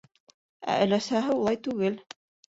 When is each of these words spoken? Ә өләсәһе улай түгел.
Ә 0.71 0.77
өләсәһе 0.85 1.37
улай 1.43 1.61
түгел. 1.69 2.03